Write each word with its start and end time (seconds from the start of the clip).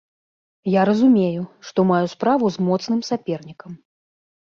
Я 0.79 0.85
разумею, 0.91 1.45
што 1.69 1.87
маю 1.91 2.05
справу 2.17 2.45
з 2.59 2.69
моцным 2.73 2.99
сапернікам. 3.15 3.83